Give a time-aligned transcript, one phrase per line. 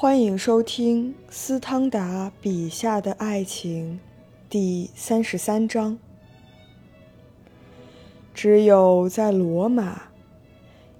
[0.00, 3.98] 欢迎收听斯汤达笔下的爱情，
[4.48, 5.98] 第三十三章。
[8.32, 10.02] 只有在罗马，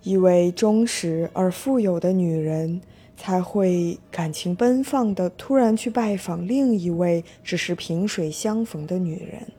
[0.02, 2.80] 一位忠实而富有的女人
[3.16, 9.52] 才会感情奔放的突然去拜访另一位只是萍水相逢的女人，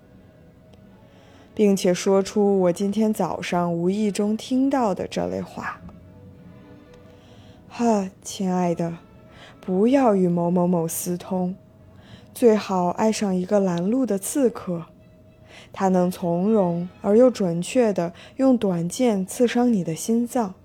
[1.55, 5.79] 并且说出我今天早上无意中听到的这类话。
[7.69, 8.97] 哈，亲爱的。
[9.69, 11.53] 不要与某某某私通，
[12.33, 14.85] 最好爱上一个拦路的刺客，
[15.71, 20.55] 他能从容而又准确地用短剑刺伤你的心脏。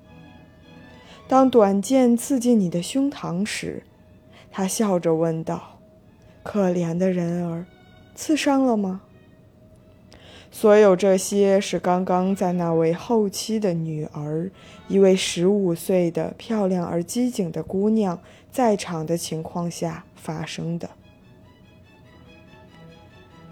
[1.29, 3.83] 当短剑刺进你的胸膛时，
[4.51, 5.81] 他笑着问道
[6.43, 7.67] ：“可怜的人儿，
[8.15, 9.03] 刺伤了吗？”
[10.57, 14.49] 所有这些是刚刚在那位后妻的女儿，
[14.87, 18.21] 一位十五岁的漂亮而机警的姑娘
[18.53, 20.91] 在场的情况下发生的。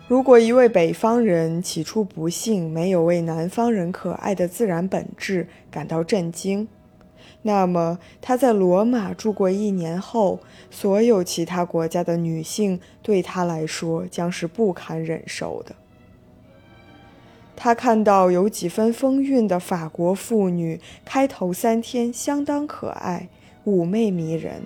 [0.06, 6.69] 如果一位北方人起初不幸没有为南方人可爱的自然本质感到震惊，
[7.42, 10.39] 那么他在罗马住过一年后，
[10.70, 15.75] 所有其他国家的女性对他来说将是不堪忍受的。
[17.65, 23.29] 他看到有几分风韵的法国妇女，开头三天相当可爱、
[23.65, 24.63] 妩媚迷人，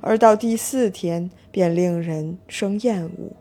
[0.00, 3.32] 而到第四天便令人生厌恶。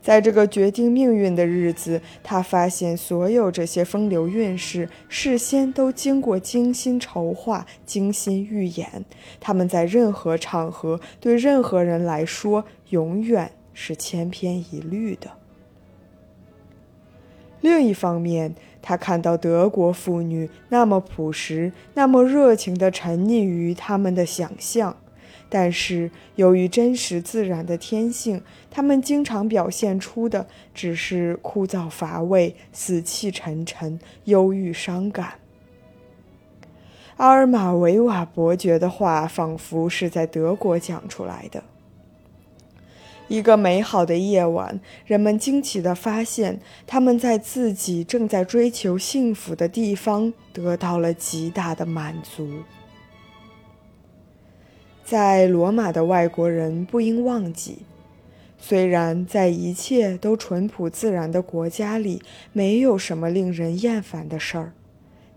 [0.00, 9.04] 在这个决定命运的日子，他发现所有这些风流韵事事先都经过精心筹划、精心预演，
[9.40, 15.41] 他们在任何场合对任何人来说永远是千篇一律的。
[17.62, 24.96] 另一方面，他看到德国妇女那么朴实、那么热情地沉溺于他们的想象，
[25.48, 35.34] 但是由于真实自然的天性，他们经常表现出的只是枯燥乏味、死气沉沉、忧郁伤感。
[37.18, 41.62] 阿尔玛维瓦伯爵的话仿佛是在德国讲出来的。
[43.32, 52.46] 一个美好的夜晚，人们惊奇地发现，他们在自己正在追求幸福的地方得到了极大的满足。
[55.02, 57.78] 在罗马的外国人不应忘记，
[58.58, 62.20] 虽然在一切都淳朴自然的国家里
[62.52, 64.74] 没有什么令人厌烦的事儿，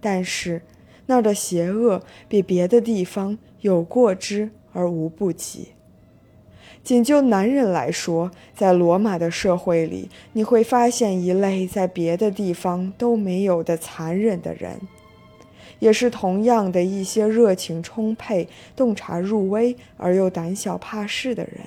[0.02, 0.62] 但是
[1.06, 5.70] 那儿的邪恶比别的地方有过之而无不及。
[6.86, 14.80] 仅就男人来说，在罗马的社会里，你会发现一类在别的地方都没有的残忍的人，
[15.80, 21.62] 也是同样的一些热情充沛、洞察入微而又胆小怕事的人。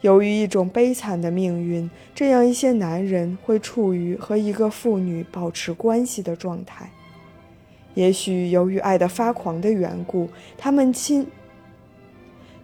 [0.00, 6.88] 由于一种悲惨的命运，这样一些男人会处于和一个妇女保持关系的状态。
[7.94, 11.26] 也许由于爱得发狂的缘故，他们亲。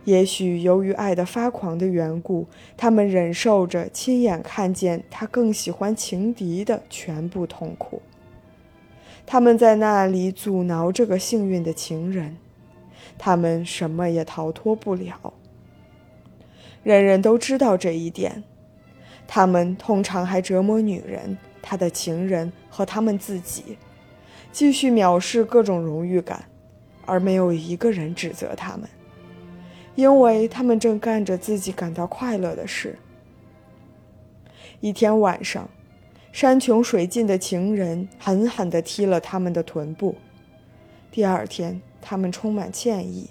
[0.06, 2.46] 也许由于爱得发狂的缘故，
[2.76, 8.00] 他们忍受着亲眼看见他更喜欢情敌的全部痛苦。
[9.26, 12.36] 他们在那里阻挠这个幸运的情人，
[13.18, 15.34] 他们什么也逃脱不了。
[16.84, 18.44] 人人都知道这一点。
[19.26, 23.76] 他们通常还折磨女人、他的情人和他们自己，
[24.52, 26.44] 继续藐视各种荣誉感，
[27.04, 28.88] 而没有一个人指责他们。
[29.96, 32.96] 因为他们正干着自己感到快乐的事。
[34.80, 35.68] 一天晚上，
[36.30, 40.14] 山穷水尽的情人狠狠地踢了他们的臀部。
[41.10, 43.30] 第二天，他们充满歉意。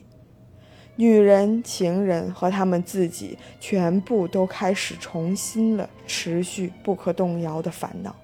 [0.95, 8.15] 女人、情人和他们自己全部都开始重新了持续不可动摇的烦恼。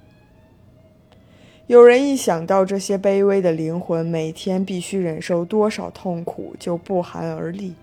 [1.68, 7.76] 有人一想到这些卑微的灵魂每天必须忍受多少痛苦，就不寒而栗。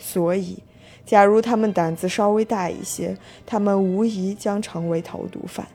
[0.00, 0.58] 所以，
[1.04, 3.16] 假如他们胆子稍微大一些，
[3.46, 5.68] 他们无疑将成为投毒犯。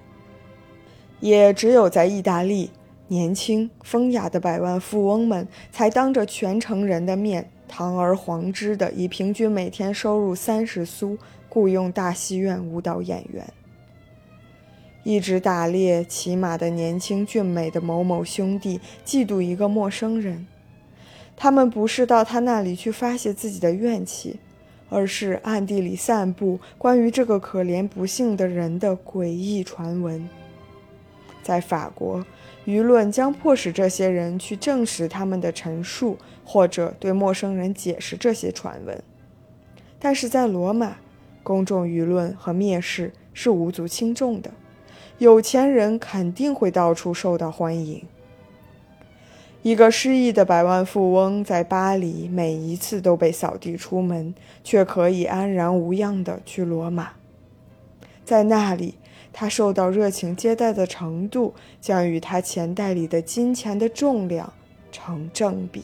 [1.21, 2.71] 也只有在意大利，
[3.07, 11.17] 年轻风雅的百万富翁们才当着全城人的面，堂而皇之的以平均每天收入三十苏
[11.47, 13.45] 雇佣大戏院舞蹈演员。
[15.03, 20.47] 一直打猎骑马的年轻俊美的某某兄弟嫉妒一个陌生人。
[21.37, 24.39] 他们不是到他那里去发泄自己的怨气，
[24.89, 30.27] 而是暗地里散布关于这个可怜不幸的人的诡异传闻。
[31.43, 32.25] 在法国，
[32.65, 39.03] 舆论将迫使这些人去证实他们的陈述，或者对陌生人解释这些传闻。
[39.99, 40.97] 但是在罗马，
[41.43, 44.49] 公众舆论和蔑视是无足轻重的。
[45.19, 48.03] 有钱人肯定会到处受到欢迎。
[49.65, 57.13] 一个失意的百万富翁在巴黎每一次都被扫地出门，却可以安然无恙地去罗马。
[58.23, 58.93] 在那里，
[59.33, 64.53] 他受到热情接待的程度将与他钱袋里的金钱的重量
[64.91, 65.81] 成正比。